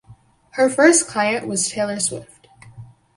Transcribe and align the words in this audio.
Her 0.53 0.67
first 0.67 1.05
client 1.07 1.45
was 1.47 1.69
Taylor 1.69 1.99
Swift. 1.99 2.47